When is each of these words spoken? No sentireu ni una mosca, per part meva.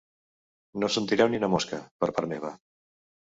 No 0.83 0.89
sentireu 0.95 1.29
ni 1.33 1.41
una 1.41 1.51
mosca, 1.57 1.79
per 2.05 2.11
part 2.17 2.31
meva. 2.33 2.53